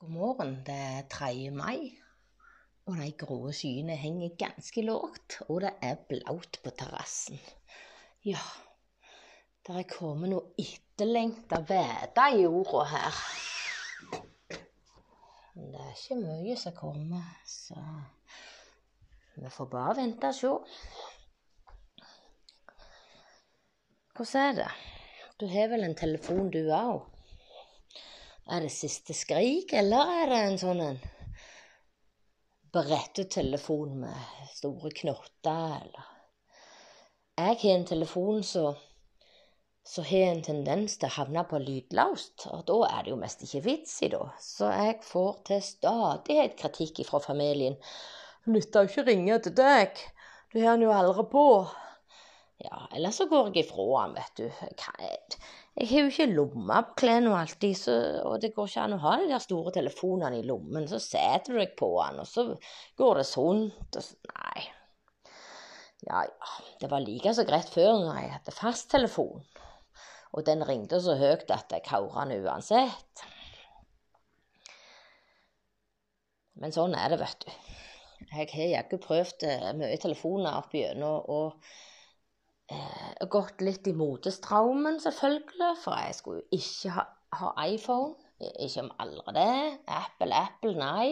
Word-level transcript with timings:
God 0.00 0.10
morgen. 0.10 0.52
Det 0.64 0.74
er 0.74 1.02
3. 1.12 1.50
mai, 1.52 1.90
og 2.88 2.94
de 2.96 3.10
grå 3.20 3.50
skyene 3.52 3.92
henger 4.00 4.30
ganske 4.40 4.80
lågt, 4.80 5.34
og 5.52 5.60
det 5.60 5.74
er 5.84 5.98
blaut 6.08 6.56
på 6.64 6.72
terrassen. 6.72 7.36
Ja, 8.24 8.40
det 9.66 9.76
er 9.76 9.90
kommet 9.90 10.32
noe 10.32 10.54
etterlengta 10.56 11.60
væte 11.68 12.24
i 12.32 12.40
jorda 12.46 12.86
her. 12.94 13.20
Men 15.58 15.68
det 15.76 15.84
er 15.84 15.92
ikke 15.92 16.20
mye 16.24 16.56
som 16.64 16.78
kommer, 16.80 17.28
så 17.44 17.84
vi 19.36 19.52
får 19.52 19.72
bare 19.76 20.00
vente 20.00 20.32
og 20.32 20.40
se. 20.40 20.56
Hvordan 24.16 24.48
er 24.48 24.60
det? 24.64 24.74
Du 25.36 25.50
har 25.52 25.68
vel 25.76 25.84
en 25.84 26.00
telefon, 26.06 26.48
du 26.48 26.62
òg? 26.72 27.19
Er 28.48 28.64
det 28.64 28.72
siste 28.72 29.14
skrik, 29.14 29.72
eller 29.76 30.12
er 30.22 30.30
det 30.30 30.38
en 30.44 30.60
sånn 30.60 30.80
en 30.84 31.00
brettetelefon 32.72 33.98
med 34.04 34.46
store 34.54 34.92
knotter, 35.02 35.76
eller 35.82 36.08
Jeg 37.40 37.56
har 37.62 37.74
en 37.74 37.84
telefon 37.88 38.42
som 38.44 38.74
har 40.04 40.26
en 40.30 40.42
tendens 40.44 40.98
til 40.98 41.08
å 41.08 41.14
havne 41.14 41.44
på 41.48 41.60
lydløst, 41.62 42.46
og 42.52 42.64
da 42.68 42.78
er 42.88 43.04
det 43.04 43.14
jo 43.14 43.20
mest 43.20 43.44
ikke 43.46 43.62
vits 43.64 43.94
i, 44.04 44.10
da. 44.12 44.26
Så 44.40 44.68
jeg 44.70 44.98
får 45.06 45.38
til 45.48 45.62
stadighet 45.64 46.56
kritikk 46.60 47.00
fra 47.08 47.20
familien. 47.24 47.78
Det 48.44 48.54
nytter 48.54 48.84
jo 48.84 48.92
ikke 48.92 49.04
å 49.04 49.08
ringe 49.08 49.38
til 49.46 49.56
deg, 49.56 50.04
du 50.52 50.60
har 50.60 50.76
den 50.76 50.84
jo 50.88 50.92
aldri 50.94 51.24
på. 51.32 51.46
Ja, 52.60 52.86
eller 52.92 53.10
så 53.14 53.24
går 53.30 53.50
jeg 53.54 53.64
ifra 53.64 53.86
han, 54.02 54.14
vet 54.18 54.36
du. 54.36 54.46
Jeg 55.78 55.86
har 55.86 56.02
jo 56.02 56.10
ikke 56.10 56.26
lomme 56.34 56.80
på 56.88 56.96
klærne 57.04 57.30
alltid, 57.38 57.76
så, 57.78 57.94
og 58.26 58.40
det 58.42 58.50
går 58.56 58.68
ikke 58.68 58.82
an 58.82 58.96
å 58.96 59.02
ha 59.04 59.14
de 59.20 59.28
der 59.30 59.42
store 59.42 59.72
telefonene 59.76 60.40
i 60.40 60.46
lommen. 60.46 60.88
Så 60.90 60.98
setter 61.02 61.54
du 61.54 61.60
deg 61.60 61.76
på 61.78 61.92
den, 61.94 62.18
og 62.24 62.28
så 62.28 62.46
går 62.98 63.20
det 63.20 63.26
sunt. 63.28 63.96
Og 63.96 64.02
så, 64.04 64.18
nei. 64.34 64.66
Ja, 66.08 66.24
ja. 66.26 66.52
Det 66.80 66.90
var 66.90 67.04
like 67.04 67.32
så 67.36 67.44
greit 67.48 67.70
før 67.70 67.92
når 68.00 68.18
jeg 68.18 68.32
hadde 68.34 68.56
fasttelefon. 68.56 69.44
Og 70.34 70.46
den 70.46 70.64
ringte 70.66 71.00
så 71.02 71.16
høyt 71.18 71.50
at 71.50 71.72
jeg 71.74 71.86
hørte 71.90 72.26
den 72.26 72.46
uansett. 72.46 73.24
Men 76.60 76.74
sånn 76.76 76.94
er 76.98 77.14
det, 77.14 77.20
vet 77.22 77.46
du. 77.46 77.52
Jeg 78.30 78.50
har 78.52 78.72
jaggu 78.74 78.98
prøvd 79.00 79.46
eh, 79.48 79.70
mye 79.78 79.96
telefoner 80.02 80.58
opp 80.60 80.74
igjennom. 80.76 81.54
Eh, 82.70 83.28
gått 83.30 83.62
litt 83.64 83.86
i 83.90 83.94
motestraumen, 83.96 85.00
selvfølgelig, 85.02 85.70
for 85.82 85.98
jeg 85.98 86.16
skulle 86.18 86.42
jo 86.42 86.60
ikke 86.60 86.94
ha, 86.96 87.06
ha, 87.40 87.54
iPhone. 87.66 88.14
Ikke 88.40 88.86
om 88.86 88.92
aldri 89.02 89.34
det. 89.36 89.56
Apple, 89.92 90.36
Apple, 90.36 90.74
nei. 90.78 91.08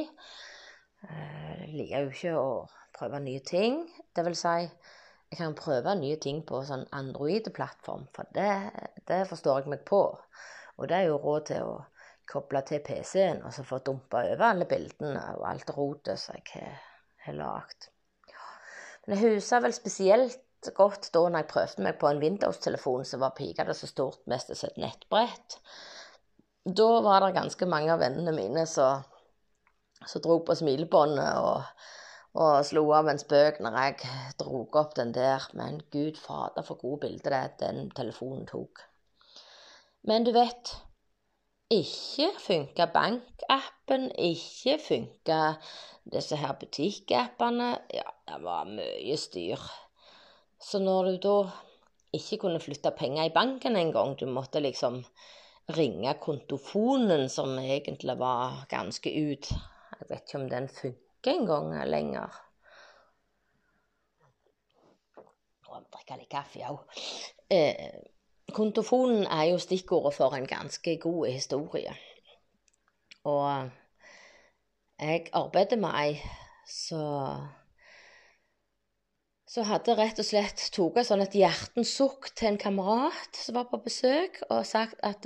Eh, 1.04 1.50
jeg 1.64 1.74
liker 1.74 2.06
jo 2.06 2.14
ikke 2.14 2.38
å 2.38 2.48
prøve 2.96 3.20
nye 3.24 3.42
ting. 3.44 3.82
Det 4.16 4.24
vil 4.26 4.38
si, 4.38 4.56
jeg 5.28 5.40
kan 5.42 5.58
prøve 5.58 5.94
nye 6.00 6.16
ting 6.22 6.40
på 6.48 6.62
sånn 6.64 6.86
Android-plattform, 6.96 8.08
for 8.16 8.30
det, 8.34 8.48
det, 9.10 9.26
forstår 9.28 9.62
jeg 9.62 9.74
meg 9.74 9.84
på. 9.88 10.02
Og 10.78 10.88
det 10.88 10.96
er 10.96 11.10
jo 11.10 11.20
råd 11.20 11.46
til 11.50 11.68
å 11.68 11.76
koble 12.28 12.62
til 12.68 12.80
PC-en 12.84 13.42
og 13.44 13.52
så 13.56 13.64
få 13.64 13.80
dumpa 13.84 14.22
over 14.32 14.50
alle 14.50 14.66
bildene 14.68 15.22
og 15.36 15.46
alt 15.48 15.70
rotet 15.76 16.20
som 16.20 16.36
jeg 16.36 16.72
har 17.24 17.36
lagd. 17.36 17.88
Men 19.06 19.16
jeg 19.16 19.38
husker 19.38 19.64
vel 19.64 19.76
spesielt 19.76 20.42
godt 20.76 21.10
da 21.14 21.22
når 21.28 21.42
jeg 21.42 21.50
prøvde 21.52 21.84
meg 21.86 21.98
på 22.00 22.08
en 22.10 22.20
Windows-telefon 22.22 23.04
som 23.08 23.22
var 23.22 23.36
pikete 23.36 23.74
så 23.76 23.88
stort 23.90 24.24
mest 24.30 24.50
et 24.54 24.80
nettbrett. 24.80 25.58
Da 26.64 26.88
var 27.04 27.24
det 27.24 27.36
ganske 27.36 27.68
mange 27.70 27.92
av 27.94 28.02
vennene 28.02 28.34
mine 28.36 28.66
som 28.68 29.04
dro 30.24 30.40
på 30.44 30.56
smilebåndet 30.58 31.38
og, 31.42 31.86
og 32.38 32.66
slo 32.66 32.84
av 32.96 33.08
en 33.08 33.20
spøk 33.20 33.62
når 33.64 33.78
jeg 33.82 34.10
dro 34.40 34.64
opp 34.66 34.94
den 34.98 35.14
der. 35.16 35.46
Men 35.58 35.80
gud 35.94 36.20
fader, 36.20 36.66
for 36.66 36.80
gode 36.80 37.06
bilder 37.06 37.38
det 37.38 37.64
den 37.64 37.90
telefonen 37.96 38.46
tok. 38.50 38.84
Men 40.08 40.24
du 40.24 40.32
vet 40.36 40.74
ikke 41.72 42.30
funka 42.40 42.86
bankappen, 42.92 44.08
ikke 44.16 44.78
funka 44.80 45.40
disse 46.08 46.36
her 46.40 46.54
butikkappene. 46.60 47.74
Ja, 47.92 48.08
det 48.28 48.40
var 48.44 48.68
mye 48.70 49.16
styr. 49.20 49.60
Så 50.60 50.80
når 50.82 51.04
du 51.04 51.18
da 51.22 51.36
ikke 52.12 52.40
kunne 52.42 52.60
flytte 52.60 52.90
penger 52.96 53.28
i 53.28 53.34
banken 53.34 53.76
engang, 53.76 54.16
du 54.18 54.26
måtte 54.26 54.60
liksom 54.60 55.04
ringe 55.76 56.14
kontofonen, 56.20 57.28
som 57.28 57.58
egentlig 57.58 58.18
var 58.18 58.64
ganske 58.70 59.10
ut 59.10 59.50
Jeg 59.98 60.06
vet 60.08 60.22
ikke 60.22 60.38
om 60.38 60.48
den 60.48 60.68
funker 60.68 61.32
engang 61.32 61.72
lenger. 61.90 62.36
Jeg 65.68 65.84
drikke 65.92 66.18
litt 66.20 66.30
kaffe 66.30 66.62
òg. 66.70 67.00
Eh, 67.50 67.98
kontofonen 68.54 69.26
er 69.26 69.50
jo 69.50 69.58
stikkordet 69.58 70.14
for 70.14 70.36
en 70.36 70.46
ganske 70.46 70.96
god 71.02 71.26
historie. 71.26 71.94
Og 73.24 73.70
jeg 75.00 75.26
arbeider 75.32 75.76
med 75.82 75.98
ei 75.98 76.14
som 76.68 77.48
så 79.48 79.64
hadde 79.64 79.96
rett 79.96 80.18
og 80.20 80.26
slett 80.28 80.60
tatt 80.60 81.06
sånn 81.08 81.24
et 81.24 81.36
hjertens 81.40 81.94
sukk 81.96 82.28
til 82.36 82.52
en 82.52 82.60
kamerat 82.60 83.38
som 83.38 83.56
var 83.56 83.68
på 83.70 83.80
besøk, 83.84 84.42
og 84.52 84.66
sagt 84.68 85.00
at 85.06 85.24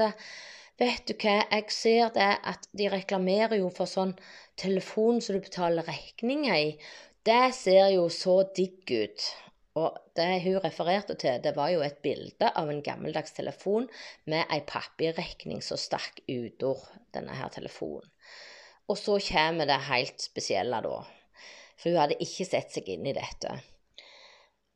vet 0.79 1.07
du 1.09 1.15
hva, 1.17 1.41
jeg 1.51 1.75
ser 1.75 2.13
det 2.15 2.31
at 2.53 2.69
de 2.79 2.91
reklamerer 2.93 3.59
jo 3.59 3.71
for 3.75 3.91
sånn 3.91 4.15
telefon 4.59 5.19
som 5.21 5.37
du 5.37 5.43
betaler 5.43 5.87
regninger 5.89 6.55
i. 6.55 6.77
Det 7.27 7.49
ser 7.55 7.91
jo 7.97 8.07
så 8.11 8.43
digg 8.55 8.91
ut. 8.91 9.27
Og 9.79 9.97
det 10.19 10.43
hun 10.45 10.59
refererte 10.61 11.17
til, 11.17 11.39
det 11.43 11.55
var 11.57 11.71
jo 11.73 11.81
et 11.83 12.03
bilde 12.05 12.51
av 12.61 12.69
en 12.69 12.83
gammeldags 12.85 13.33
telefon 13.33 13.87
med 14.29 14.45
ei 14.53 14.61
papirregning 14.69 15.63
som 15.65 15.81
stakk 15.81 16.21
utord 16.29 16.85
denne 17.17 17.35
her 17.39 17.49
telefonen. 17.55 18.11
Og 18.91 18.99
så 19.01 19.17
kommer 19.25 19.67
det 19.71 19.81
helt 19.89 20.21
spesielle, 20.21 20.83
da. 20.85 20.99
For 21.79 21.89
hun 21.89 22.03
hadde 22.03 22.21
ikke 22.21 22.47
sett 22.47 22.75
seg 22.75 22.91
inn 22.93 23.07
i 23.09 23.17
dette. 23.17 23.55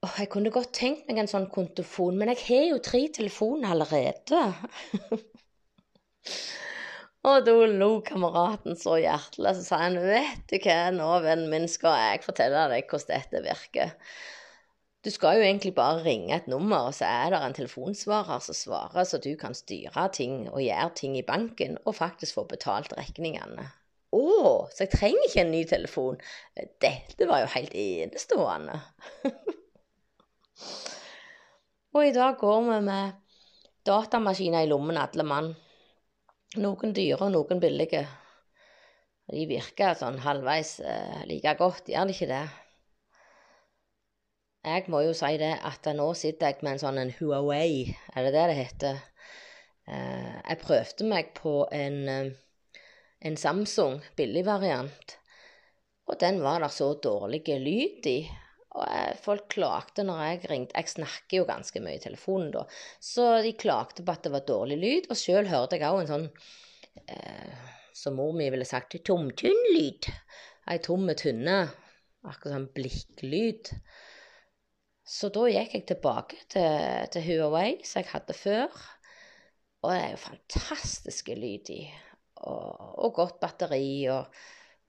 Åh, 0.06 0.18
jeg 0.20 0.28
kunne 0.30 0.52
godt 0.54 0.70
tenkt 0.76 1.08
meg 1.08 1.18
en 1.18 1.30
sånn 1.30 1.48
kontofon, 1.50 2.14
men 2.20 2.30
jeg 2.30 2.42
har 2.44 2.66
jo 2.68 2.82
tre 2.84 3.00
telefoner 3.16 3.72
allerede. 3.74 4.42
og 7.26 7.48
da 7.48 7.54
lo 7.72 7.88
kameraten 8.06 8.78
så 8.78 9.00
hjertelig, 9.02 9.56
så 9.56 9.64
sa 9.66 9.80
han, 9.80 9.98
vet 9.98 10.44
du 10.52 10.60
hva, 10.60 10.76
nå, 10.94 11.08
vennen 11.24 11.50
min, 11.50 11.66
skal 11.72 11.98
jeg 11.98 12.22
fortelle 12.28 12.68
deg 12.70 12.86
hvordan 12.86 13.16
dette 13.16 13.42
virker. 13.48 13.96
Du 15.02 15.10
skal 15.10 15.40
jo 15.40 15.48
egentlig 15.48 15.74
bare 15.74 16.06
ringe 16.06 16.38
et 16.38 16.46
nummer, 16.54 16.92
og 16.92 16.94
så 17.00 17.10
er 17.10 17.34
det 17.34 17.42
en 17.42 17.58
telefonsvarer 17.58 18.46
som 18.46 18.60
svarer, 18.60 19.02
så 19.10 19.18
du 19.18 19.32
kan 19.40 19.58
styre 19.58 20.06
ting 20.14 20.44
og 20.52 20.62
gjøre 20.62 20.94
ting 21.02 21.18
i 21.18 21.26
banken, 21.26 21.80
og 21.82 21.98
faktisk 21.98 22.38
få 22.38 22.46
betalt 22.54 22.94
regningene. 22.94 23.66
Å, 24.14 24.24
så 24.70 24.86
jeg 24.86 24.94
trenger 24.94 25.26
ikke 25.26 25.42
en 25.42 25.54
ny 25.56 25.66
telefon. 25.66 26.22
Dette 26.84 27.26
var 27.26 27.42
jo 27.42 27.54
helt 27.58 27.78
enestående. 27.88 28.84
Og 31.96 32.04
i 32.04 32.12
dag 32.12 32.36
går 32.40 32.60
vi 32.66 32.80
med 32.84 33.16
datamaskiner 33.86 34.66
i 34.66 34.68
lommen, 34.68 34.98
alle 35.00 35.24
mann. 35.24 35.50
Noen 36.60 36.94
dyre 36.96 37.26
og 37.26 37.32
noen 37.32 37.60
billige. 37.62 38.02
De 39.32 39.42
virker 39.50 39.96
sånn 39.98 40.20
halvveis 40.22 40.78
eh, 40.84 41.24
like 41.26 41.56
godt, 41.58 41.90
gjør 41.90 42.06
de 42.06 42.14
ikke 42.14 42.30
det? 42.30 42.44
Jeg 44.66 44.86
må 44.90 45.00
jo 45.06 45.12
si 45.14 45.32
det 45.38 45.52
at 45.66 45.86
nå 45.94 46.06
sitter 46.18 46.50
jeg 46.50 46.64
med 46.66 46.76
en 46.76 46.82
sånn 46.82 46.98
en 46.98 47.12
Huawei, 47.18 47.94
er 48.14 48.26
det 48.26 48.32
det 48.34 48.46
det 48.50 48.56
heter? 48.58 49.02
Eh, 49.86 50.32
jeg 50.40 50.62
prøvde 50.62 51.06
meg 51.10 51.30
på 51.38 51.60
en, 51.74 52.00
eh, 52.10 52.80
en 53.30 53.38
Samsung 53.38 54.00
billigvariant, 54.18 55.16
og 56.06 56.18
den 56.22 56.42
var 56.42 56.62
der 56.62 56.74
så 56.74 56.92
dårlig 57.02 57.44
lyd 57.62 58.10
i 58.10 58.18
og 58.76 59.20
folk 59.22 59.46
klagde 59.54 60.04
når 60.06 60.22
jeg 60.22 60.50
ringte. 60.50 60.76
Jeg 60.76 60.92
snakker 60.92 61.40
jo 61.40 61.48
ganske 61.48 61.80
mye 61.82 61.96
i 61.98 62.02
telefonen 62.02 62.52
da. 62.54 62.64
Så 63.02 63.28
de 63.44 63.54
klagde 63.58 64.04
på 64.04 64.12
at 64.12 64.26
det 64.26 64.32
var 64.34 64.46
dårlig 64.48 64.78
lyd. 64.82 65.08
Og 65.10 65.20
sjøl 65.20 65.48
hørte 65.50 65.78
jeg 65.80 65.88
òg 65.88 66.02
en 66.02 66.10
sånn, 66.10 66.26
eh, 67.08 67.70
som 67.96 68.18
mor 68.20 68.34
mi 68.36 68.48
ville 68.52 68.68
sagt, 68.68 68.98
tomtynn-lyd. 69.08 70.10
Ei 70.72 70.80
tomme 70.84 71.16
tynne. 71.18 71.62
Akkurat 72.26 72.56
sånn 72.56 72.68
blikklyd. 72.76 73.72
Så 75.06 75.30
da 75.32 75.46
gikk 75.48 75.78
jeg 75.78 75.86
tilbake 75.88 76.42
til, 76.50 77.06
til 77.14 77.24
Huawei, 77.28 77.78
som 77.86 78.02
jeg 78.02 78.10
hadde 78.10 78.36
før. 78.36 78.82
Og 79.84 79.92
det 79.92 80.02
er 80.02 80.12
jo 80.16 80.24
fantastiske 80.24 81.38
lyd 81.38 81.72
i. 81.72 81.82
Og, 82.44 83.00
og 83.06 83.16
godt 83.22 83.40
batteri. 83.40 83.88
og 84.12 84.28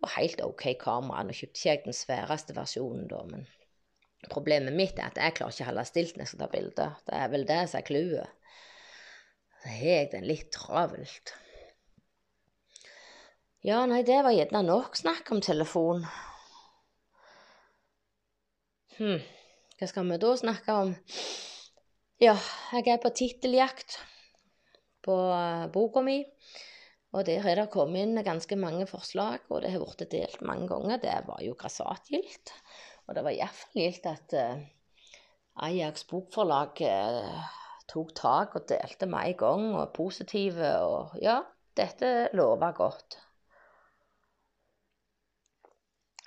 og 0.04 0.12
helt 0.14 0.42
OK 0.46 0.66
kamera. 0.78 1.24
Nå 1.26 1.34
kjøpte 1.34 1.58
ikke 1.58 1.70
jeg 1.72 1.80
den 1.86 1.96
sværeste 1.98 2.54
versjonen, 2.58 3.08
da, 3.10 3.24
men 3.32 3.48
Problemet 4.26 4.74
mitt 4.74 4.98
er 4.98 5.12
at 5.12 5.20
jeg 5.22 5.36
klarer 5.38 5.54
ikke 5.54 5.66
å 5.68 5.70
holde 5.70 5.86
stilt 5.88 6.16
når 6.18 6.26
jeg 6.26 6.32
skal 6.32 6.42
ta 6.42 6.48
bilder. 6.52 6.96
Det 7.06 7.18
er 7.18 7.30
vel 7.34 7.46
det 7.48 7.60
som 7.70 7.80
er 7.80 7.88
clouet. 7.88 8.56
Så 9.62 9.74
har 9.74 9.92
jeg 9.92 10.10
den 10.14 10.26
litt 10.28 10.50
travelt. 10.56 11.34
Ja, 13.66 13.84
nei, 13.90 14.02
det 14.08 14.18
var 14.26 14.34
gjerne 14.34 14.64
nok 14.66 14.98
snakk 14.98 15.30
om 15.34 15.42
telefon. 15.44 16.06
Hm, 18.98 19.22
hva 19.78 19.90
skal 19.90 20.10
vi 20.10 20.20
da 20.22 20.34
snakke 20.40 20.78
om? 20.82 20.94
Ja, 22.24 22.34
jeg 22.74 22.90
er 22.90 23.02
på 23.02 23.14
titteljakt 23.14 24.00
på 25.06 25.14
uh, 25.14 25.68
boka 25.74 26.02
mi. 26.06 26.24
Og 27.16 27.24
der 27.28 27.44
har 27.46 27.56
det 27.60 27.70
kommet 27.72 28.04
inn 28.04 28.20
ganske 28.26 28.58
mange 28.60 28.86
forslag, 28.90 29.46
og 29.50 29.62
det 29.64 29.72
har 29.74 29.84
blitt 29.84 30.10
delt 30.12 30.42
mange 30.46 30.68
ganger. 30.70 31.00
Det 31.02 31.14
var 31.28 31.44
jo 31.46 31.56
grassatgildt. 31.58 32.52
Og 33.08 33.16
det 33.16 33.24
var 33.24 33.36
iallfall 33.36 33.82
gildt 33.82 34.10
at 34.12 34.36
uh, 34.36 34.66
Ajax 35.68 36.04
bokforlag 36.10 36.82
uh, 36.84 37.54
tok 37.88 38.12
tak 38.18 38.58
og 38.60 38.68
delte 38.70 39.08
med 39.10 39.32
en 39.32 39.40
gang, 39.40 39.68
og 39.80 39.94
positive, 39.96 40.74
og 40.84 41.16
ja, 41.24 41.40
dette 41.80 42.30
lover 42.36 42.76
godt. 42.76 43.20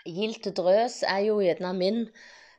Gildt 0.08 0.48
drøs 0.56 1.02
er 1.04 1.26
jo 1.26 1.40
gjerne 1.44 1.74
min 1.76 2.06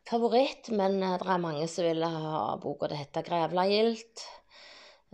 favoritt, 0.10 0.70
men 0.70 1.00
det 1.02 1.26
er 1.26 1.42
mange 1.42 1.66
som 1.72 1.88
vil 1.88 2.06
ha 2.06 2.44
boka 2.62 2.92
til 2.92 3.02
hete 3.02 3.26
Grævla 3.26 3.66
gildt. 3.70 4.28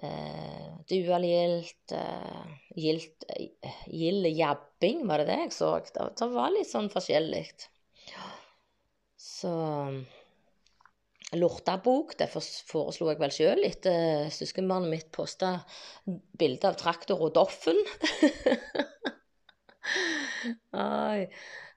Eh, 0.03 0.67
Dualgilt, 0.91 1.91
eh, 1.91 2.43
gilt, 2.75 3.23
eh, 3.33 3.79
gild 3.89 4.27
jabbing, 4.29 5.07
var 5.07 5.23
det 5.23 5.31
det 5.31 5.39
jeg 5.39 5.55
så? 5.55 5.71
Det, 5.81 6.11
det 6.19 6.29
var 6.35 6.53
litt 6.53 6.69
sånn 6.69 6.91
forskjellig. 6.93 7.47
Så 9.17 9.51
Lortabok, 11.35 12.13
det 12.19 12.29
foreslo 12.31 13.09
jeg 13.11 13.19
vel 13.19 13.33
sjøl 13.35 13.63
etter 13.67 14.29
søskenbarnet 14.31 14.93
mitt 14.93 15.09
posta 15.15 15.57
bilde 16.07 16.69
av 16.69 16.77
traktor 16.79 17.25
og 17.25 17.33
Doffen. 17.35 17.81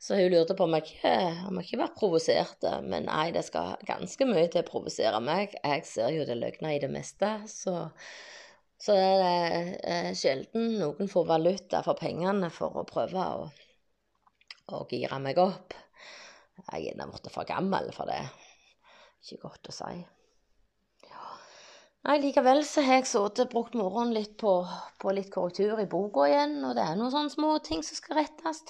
Så 0.00 0.16
hun 0.16 0.30
lurte 0.32 0.54
på 0.56 0.64
om 0.64 0.74
jeg 0.78 0.86
ikke, 0.86 1.14
om 1.48 1.58
jeg 1.58 1.66
ikke 1.66 1.80
var 1.82 1.96
provosert. 1.96 2.68
Men 2.86 3.08
nei, 3.08 3.26
det 3.34 3.42
skal 3.48 3.74
ganske 3.88 4.28
mye 4.28 4.46
til 4.48 4.62
å 4.62 4.68
provosere 4.68 5.20
meg. 5.24 5.56
Jeg 5.60 5.84
ser 5.88 6.14
jo 6.14 6.24
det 6.28 6.38
løgna 6.38 6.72
i 6.72 6.80
det 6.82 6.88
meste. 6.92 7.34
Så, 7.50 7.74
så 8.80 8.96
det 8.96 9.34
er 9.92 10.14
sjelden 10.16 10.78
noen 10.80 11.10
får 11.10 11.28
valuta 11.28 11.82
for 11.86 12.00
pengene 12.00 12.48
for 12.54 12.80
å 12.80 12.86
prøve 12.88 13.26
å, 13.42 13.46
å 14.78 14.84
gire 14.88 15.20
meg 15.20 15.42
opp. 15.42 15.76
Jeg 16.60 16.72
er 16.76 16.86
gjerne 16.86 17.10
blitt 17.10 17.34
for 17.34 17.48
gammel 17.48 17.92
for 17.96 18.10
det. 18.10 18.22
Ikke 19.20 19.48
godt 19.48 19.70
å 19.72 19.74
si. 19.74 19.92
Nei, 22.00 22.14
likevel 22.22 22.62
så 22.64 22.80
har 22.80 23.02
jeg 23.02 23.10
sittet 23.10 23.50
brukt 23.52 23.74
morgenen 23.76 24.14
litt 24.16 24.38
på, 24.40 24.54
på, 25.02 25.12
litt 25.12 25.28
korrektur 25.34 25.82
i 25.82 25.88
boka 25.90 26.24
igjen, 26.30 26.54
og 26.64 26.72
det 26.78 26.86
er 26.86 26.96
noen 26.96 27.12
sånne 27.12 27.32
små 27.34 27.50
ting 27.66 27.82
som 27.84 27.98
skal 27.98 28.22
rettes. 28.22 28.62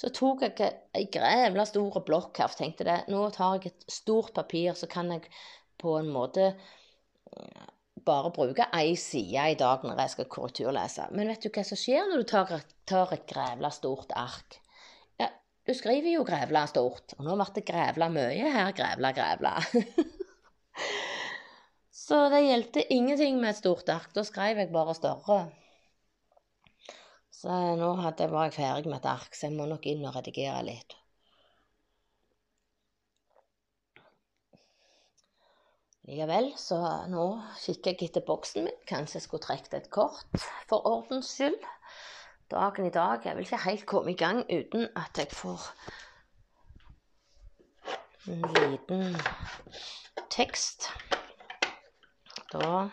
Så 0.00 0.08
tok 0.16 0.46
jeg 0.46 0.70
ei 0.96 1.04
grevla 1.12 1.66
stor 1.68 2.00
blokk 2.06 2.40
her 2.40 2.56
tenkte 2.56 2.86
det, 2.88 2.96
nå 3.12 3.26
tar 3.34 3.58
jeg 3.58 3.74
et 3.74 3.84
stort 3.92 4.32
papir, 4.38 4.72
så 4.72 4.88
kan 4.88 5.12
jeg 5.12 5.28
på 5.82 5.98
en 5.98 6.08
måte 6.14 6.48
eh, 6.48 7.68
bare 8.08 8.32
bruke 8.32 8.70
ei 8.80 8.96
side 8.96 9.44
i 9.52 9.60
dag 9.60 9.84
når 9.84 10.00
jeg 10.06 10.14
skal 10.16 10.30
korrekturlese. 10.32 11.10
Men 11.12 11.28
vet 11.28 11.44
du 11.44 11.52
hva 11.52 11.68
som 11.68 11.82
skjer 11.84 12.08
når 12.08 12.24
du 12.24 12.30
tar, 12.32 12.56
tar 12.88 13.12
et 13.12 13.28
grevla 13.28 13.68
stort 13.74 14.16
ark? 14.16 14.62
Du 15.66 15.74
skriver 15.78 16.10
jo 16.16 16.24
'grevla' 16.26 16.66
stort, 16.66 17.14
og 17.18 17.26
nå 17.26 17.36
ble 17.38 17.46
det 17.54 17.62
grevla 17.68 18.08
mye 18.10 18.48
her, 18.56 18.72
grevla, 18.74 19.12
grevla. 19.14 19.52
Så 22.04 22.18
det 22.32 22.40
hjelpte 22.42 22.82
ingenting 22.92 23.38
med 23.40 23.52
et 23.52 23.60
stort 23.60 23.88
ark. 23.94 24.10
Da 24.16 24.24
skrev 24.26 24.58
jeg 24.58 24.72
bare 24.74 24.94
større. 24.98 25.36
Så 27.30 27.60
nå 27.78 27.92
hadde, 28.02 28.26
var 28.32 28.48
jeg 28.48 28.56
ferdig 28.58 28.90
med 28.90 28.98
et 28.98 29.06
ark, 29.12 29.34
så 29.34 29.46
jeg 29.46 29.54
må 29.54 29.68
nok 29.70 29.86
inn 29.90 30.02
og 30.08 30.16
redigere 30.18 30.64
litt. 30.66 30.96
Likevel, 36.10 36.50
så 36.58 36.80
nå 37.10 37.24
kikker 37.62 37.94
jeg 37.94 38.10
etter 38.10 38.26
boksen 38.26 38.66
min. 38.66 38.80
Kanskje 38.90 39.20
jeg 39.20 39.26
skulle 39.28 39.46
trukket 39.46 39.78
et 39.78 39.90
kort 39.94 40.42
for 40.70 40.82
ordens 40.90 41.30
skyld. 41.36 41.58
Dagen 42.52 42.84
i 42.86 42.90
dag 42.92 43.24
Jeg 43.24 43.36
vil 43.36 43.46
ikke 43.46 43.58
helt 43.64 43.86
komme 43.86 44.12
i 44.12 44.16
gang 44.16 44.42
uten 44.44 44.88
at 44.96 45.18
jeg 45.18 45.28
får 45.32 45.62
en 48.28 48.42
liten 48.54 49.16
tekst. 50.30 50.90
Da 52.52 52.88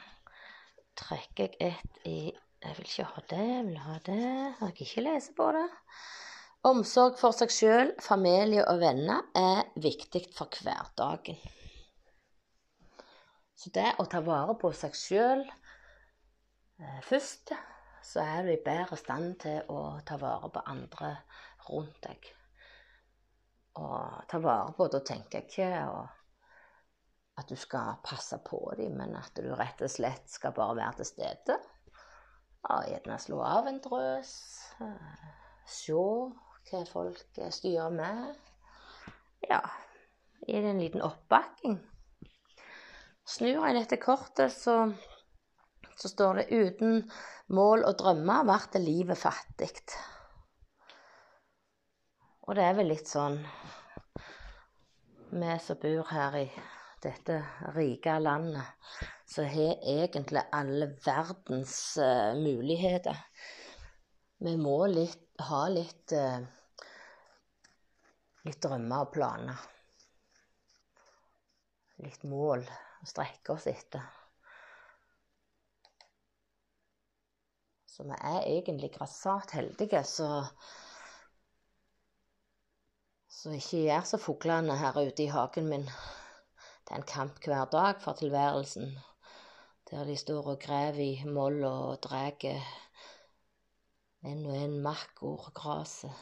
trekker 0.98 1.58
jeg 1.60 1.74
et 1.74 2.00
i 2.08 2.32
Jeg 2.64 2.78
vil 2.78 2.88
ikke 2.88 3.04
ha 3.12 3.22
det, 3.30 3.44
jeg 3.50 3.66
vil 3.68 3.78
ha 3.84 3.98
det. 4.06 4.24
Jeg 4.24 4.56
kan 4.60 4.86
ikke 4.88 5.04
lese 5.06 5.36
på 5.36 5.52
det. 5.56 5.68
Omsorg 6.68 7.20
for 7.20 7.36
seg 7.36 7.52
sjøl, 7.56 7.92
familie 8.04 8.64
og 8.68 8.82
venner 8.82 9.28
er 9.36 9.68
viktig 9.80 10.26
for 10.36 10.56
hverdagen. 10.64 11.40
Så 13.60 13.72
det 13.76 13.94
å 14.00 14.08
ta 14.08 14.24
vare 14.24 14.56
på 14.60 14.72
seg 14.76 14.96
sjøl 14.96 15.44
eh, 15.44 17.00
først, 17.04 17.54
så 18.06 18.24
er 18.24 18.46
du 18.46 18.51
i 18.54 18.62
bedre 18.63 18.98
stand 19.00 19.36
til 19.44 19.72
å 19.72 20.00
ta 20.06 20.18
vare 20.22 20.50
på 20.54 20.63
andre 20.72 21.16
rundt 21.69 22.00
deg. 22.06 22.30
Og 23.80 24.24
ta 24.30 24.40
vare 24.44 24.74
på, 24.75 24.88
da 24.92 25.01
tenker 25.06 25.40
jeg 25.40 25.50
ikke 25.50 25.84
at 27.40 27.48
du 27.48 27.56
skal 27.56 28.00
passe 28.04 28.40
på 28.44 28.60
dem, 28.78 28.98
men 29.00 29.16
at 29.16 29.31
du 29.40 29.51
rett 29.56 29.81
og 29.86 29.92
slett 29.92 30.28
skal 30.31 30.56
bare 30.56 30.75
være 30.81 31.00
til 31.00 31.10
stede. 31.13 31.60
Ja, 32.68 32.81
gjerne 32.90 33.19
slå 33.24 33.40
av 33.46 33.69
en 33.69 33.80
drøs. 33.84 34.34
Eh, 34.84 35.30
se 35.69 35.96
hva 35.96 36.81
folk 36.90 37.40
styrer 37.56 37.94
med. 37.96 38.36
Ja, 39.48 39.62
gi 40.44 40.60
det 40.60 40.74
en 40.74 40.84
liten 40.84 41.06
oppbakking. 41.06 41.80
Snur 43.30 43.62
jeg 43.62 43.78
dette 43.78 44.00
kortet, 44.01 44.51
så, 44.51 44.90
så 46.00 46.10
står 46.10 46.34
det 46.40 46.48
'uten 46.51 47.12
mål 47.48 47.84
og 47.84 47.98
drømmer 48.00 48.48
ble 48.48 48.80
livet 48.84 49.18
fattig'. 49.18 49.98
Og 52.48 52.56
det 52.56 52.63
er 52.66 52.74
vel 52.74 52.88
litt 52.90 53.07
sånn 53.07 53.38
vi 55.30 55.60
som 55.62 55.78
bor 55.81 56.07
her 56.10 56.36
i 56.40 56.46
dette 57.04 57.36
rike 57.75 58.16
landet, 58.19 58.66
som 59.25 59.46
har 59.46 59.84
egentlig 59.86 60.42
alle 60.51 60.88
verdens 61.06 61.98
uh, 62.01 62.34
muligheter. 62.34 63.18
Vi 64.38 64.56
må 64.57 64.88
litt, 64.90 65.28
ha 65.46 65.68
litt, 65.70 66.15
uh, 66.18 66.41
litt 68.48 68.62
drømmer 68.65 69.06
og 69.06 69.13
planer. 69.13 69.68
Litt 72.01 72.24
mål 72.24 72.65
å 72.65 73.12
strekke 73.13 73.53
oss 73.53 73.68
etter. 73.70 74.19
Så 78.00 78.06
vi 78.08 78.15
er 78.15 78.46
egentlig 78.48 78.94
grassat 78.96 79.51
heldige, 79.51 80.00
så 80.08 80.46
så 83.27 83.51
ikke 83.51 83.82
gjør 83.84 84.06
så 84.08 84.20
fuglene 84.24 84.77
her 84.79 84.96
ute 84.96 85.25
i 85.25 85.34
hagen 85.34 85.68
min. 85.68 85.84
Det 85.84 86.94
er 86.96 87.01
en 87.01 87.08
kamp 87.12 87.44
hver 87.44 87.68
dag 87.74 88.00
for 88.00 88.15
tilværelsen, 88.15 88.96
der 89.91 90.08
de 90.08 90.15
står 90.15 90.48
og 90.53 90.63
graver 90.63 91.03
i 91.03 91.27
moll 91.27 91.60
og 91.68 92.00
drar 92.08 92.32
en 94.24 94.46
og 94.46 94.56
en 94.56 94.79
makkord 94.79 95.51
gresset. 95.60 96.15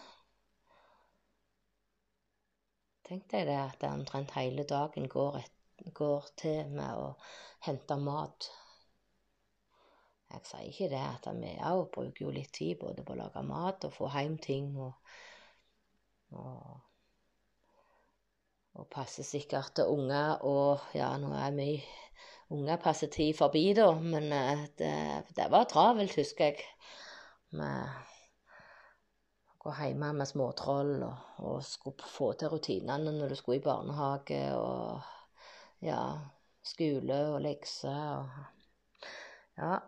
Tenk 3.05 3.29
deg 3.31 3.46
det 3.53 3.60
at 3.62 3.81
det 3.81 3.93
omtrent 3.93 4.34
hele 4.34 4.65
dagen 4.65 5.05
går, 5.07 5.43
et, 5.46 5.91
går, 5.93 6.25
til 6.41 6.74
med 6.74 7.05
å 7.05 7.12
hente 7.69 8.01
mat. 8.01 8.50
Jeg 10.34 10.43
sier 10.43 10.67
ikke 10.67 10.89
det 10.91 11.03
at 11.03 11.29
vi 11.39 11.53
òg 11.69 11.86
bruker 11.93 12.25
jo 12.25 12.34
litt 12.36 12.51
tid 12.55 12.75
både 12.81 13.05
på 13.05 13.15
å 13.15 13.22
lage 13.22 13.43
mat 13.48 13.88
og 13.88 13.96
få 13.96 14.10
hjem 14.12 14.36
ting 14.43 14.74
og, 14.75 15.15
og 16.36 16.75
og 18.77 18.86
passer 18.93 19.25
sikkert 19.25 19.74
til 19.77 19.93
unger. 19.93 20.43
Og 20.46 20.93
ja, 20.98 21.10
nå 21.22 21.31
er 21.38 21.55
vi 21.55 21.72
unger 22.53 22.79
passer 22.81 23.12
tid 23.12 23.36
forbi, 23.38 23.72
da, 23.77 23.89
men 23.98 24.29
eh, 24.34 24.67
det, 24.79 24.93
det 25.38 25.50
var 25.53 25.67
travelt, 25.69 26.17
husker 26.19 26.51
jeg. 26.51 26.67
Med 27.57 27.88
å 29.48 29.57
gå 29.63 29.74
hjemme 29.79 30.12
med 30.19 30.27
småtroll 30.29 30.98
og, 31.07 31.29
og 31.48 31.62
skulle 31.65 32.12
få 32.12 32.34
til 32.39 32.51
rutinene 32.51 33.13
når 33.15 33.31
du 33.31 33.39
skulle 33.39 33.62
i 33.62 33.63
barnehage 33.63 34.41
og 34.60 35.88
ja, 35.88 36.01
skole 36.67 37.22
og 37.31 37.39
lekser 37.46 38.03
og 38.17 38.56
Ja. 39.57 39.81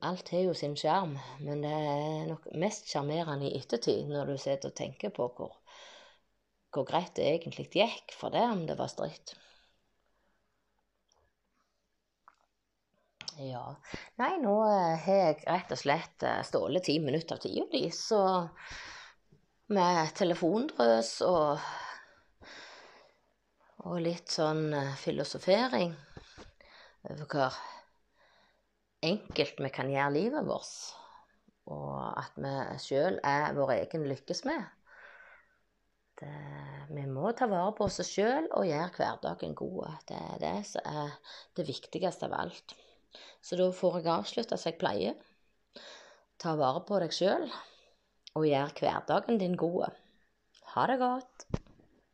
Alt 0.00 0.28
har 0.28 0.40
jo 0.40 0.54
sin 0.54 0.76
sjarm, 0.76 1.16
men 1.40 1.62
det 1.64 1.72
er 1.72 2.26
nok 2.28 2.48
mest 2.60 2.88
sjarmerende 2.92 3.48
i 3.48 3.56
ettertid, 3.58 4.08
når 4.10 4.32
du 4.32 4.38
sitter 4.40 4.72
og 4.72 4.78
tenker 4.78 5.12
på 5.16 5.28
hvor 5.36 5.56
hvor 6.76 6.84
greit 6.84 7.14
det 7.16 7.24
egentlig 7.30 7.70
gikk 7.72 8.12
for 8.12 8.34
det, 8.34 8.42
om 8.52 8.66
det 8.68 8.74
var 8.76 8.90
stritt. 8.92 9.32
Ja. 13.40 13.62
Nei, 14.20 14.34
nå 14.42 14.52
eh, 14.64 15.06
har 15.06 15.18
jeg 15.22 15.38
rett 15.46 15.72
og 15.72 15.80
slett 15.80 16.20
stålet 16.20 16.48
stjålet 16.50 16.86
ti 16.88 16.98
minutter 17.04 17.36
av 17.36 17.42
tida 17.42 17.64
di, 17.72 17.82
så 17.92 18.20
med 19.72 20.12
telefondrøs 20.16 21.18
og 21.26 21.64
og 23.86 24.00
litt 24.02 24.32
sånn 24.32 24.68
eh, 24.74 24.94
filosofering 25.00 25.92
over 27.10 27.26
hvor 27.30 27.58
enkelt 29.06 29.60
vi 29.62 29.70
kan 29.74 29.90
gjøre 29.92 30.14
livet 30.14 30.46
vårt, 30.46 30.72
og 31.70 31.98
at 32.18 32.38
vi 32.40 32.54
sjøl 32.82 33.20
er 33.26 33.54
vår 33.56 33.74
egen 33.80 34.06
lykkesmed. 34.10 34.64
Det, 36.16 36.32
vi 36.96 37.04
må 37.10 37.28
ta 37.36 37.48
vare 37.50 37.74
på 37.76 37.86
oss 37.90 38.00
sjøl 38.08 38.48
og 38.56 38.64
gjøre 38.64 38.92
hverdagen 38.96 39.54
god. 39.58 39.98
Det 40.08 40.16
er 40.16 40.40
det 40.40 40.56
som 40.70 40.86
er 40.88 41.12
det 41.58 41.66
viktigste 41.68 42.30
av 42.30 42.38
alt. 42.40 42.76
Så 43.44 43.58
da 43.60 43.68
får 43.72 44.00
jeg 44.00 44.12
avslutte 44.14 44.58
som 44.58 44.72
jeg 44.72 44.80
pleier. 44.80 45.18
Ta 46.40 46.56
vare 46.56 46.82
på 46.88 47.00
deg 47.02 47.12
sjøl, 47.16 47.46
og 48.36 48.48
gjør 48.48 48.74
hverdagen 48.80 49.40
din 49.40 49.56
god. 49.60 49.92
Ha 50.72 50.88
det 50.90 50.98
godt. 51.00 51.46